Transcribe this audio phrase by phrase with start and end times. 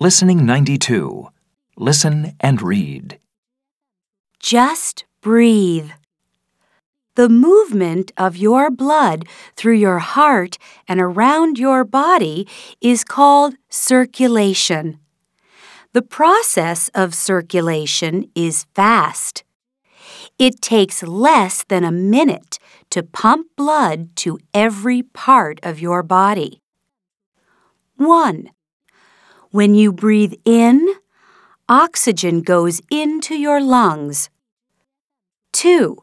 [0.00, 1.26] Listening 92.
[1.76, 3.18] Listen and read.
[4.38, 5.90] Just breathe.
[7.16, 9.26] The movement of your blood
[9.56, 10.56] through your heart
[10.86, 12.46] and around your body
[12.80, 15.00] is called circulation.
[15.94, 19.42] The process of circulation is fast.
[20.38, 22.60] It takes less than a minute
[22.90, 26.62] to pump blood to every part of your body.
[27.96, 28.50] 1.
[29.50, 30.86] When you breathe in,
[31.70, 34.28] oxygen goes into your lungs.
[35.54, 35.96] 2.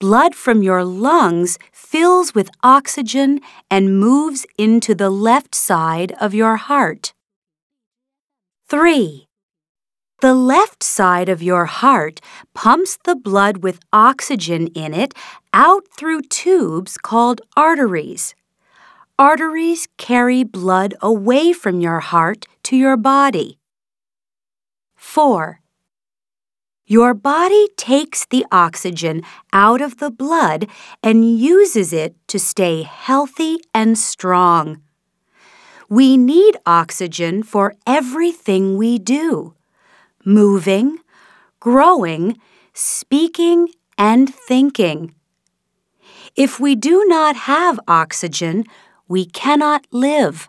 [0.00, 6.56] Blood from your lungs fills with oxygen and moves into the left side of your
[6.56, 7.12] heart.
[8.68, 9.28] 3.
[10.22, 12.22] The left side of your heart
[12.54, 15.12] pumps the blood with oxygen in it
[15.52, 18.34] out through tubes called arteries.
[19.18, 23.60] Arteries carry blood away from your heart to your body.
[24.96, 25.60] 4.
[26.84, 30.66] Your body takes the oxygen out of the blood
[31.00, 34.82] and uses it to stay healthy and strong.
[35.88, 39.54] We need oxygen for everything we do
[40.24, 40.98] moving,
[41.60, 42.36] growing,
[42.72, 45.14] speaking, and thinking.
[46.34, 48.64] If we do not have oxygen,
[49.08, 50.48] we cannot live.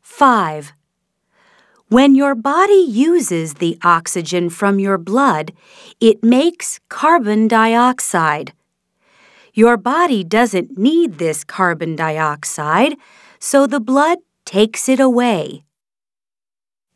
[0.00, 0.72] 5.
[1.88, 5.52] When your body uses the oxygen from your blood,
[6.00, 8.52] it makes carbon dioxide.
[9.54, 12.94] Your body doesn't need this carbon dioxide,
[13.38, 15.64] so the blood takes it away.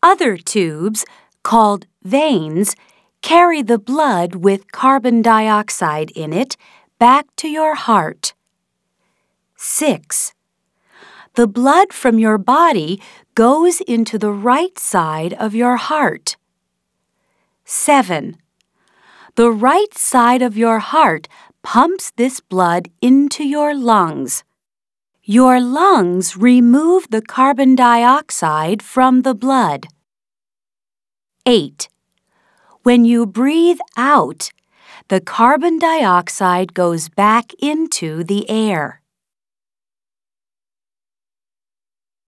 [0.02, 1.06] Other tubes,
[1.42, 2.76] called veins,
[3.22, 6.56] carry the blood with carbon dioxide in it
[6.98, 8.34] back to your heart.
[9.64, 10.34] 6.
[11.34, 13.00] The blood from your body
[13.36, 16.36] goes into the right side of your heart.
[17.64, 18.36] 7.
[19.36, 21.28] The right side of your heart
[21.62, 24.42] pumps this blood into your lungs.
[25.22, 29.86] Your lungs remove the carbon dioxide from the blood.
[31.46, 31.88] 8.
[32.82, 34.50] When you breathe out,
[35.06, 39.01] the carbon dioxide goes back into the air.